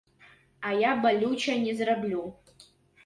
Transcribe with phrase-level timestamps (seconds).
[0.69, 2.27] А я балюча не зраблю.